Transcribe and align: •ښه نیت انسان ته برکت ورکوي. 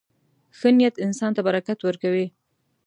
•ښه 0.57 0.69
نیت 0.77 0.95
انسان 1.05 1.31
ته 1.35 1.41
برکت 1.47 1.79
ورکوي. 1.83 2.27